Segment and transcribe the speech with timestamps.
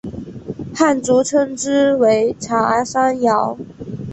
[0.73, 3.55] 汉族称之为茶山瑶。